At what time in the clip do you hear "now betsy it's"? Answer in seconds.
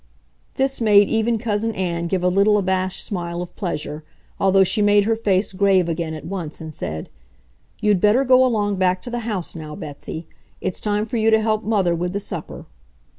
9.55-10.81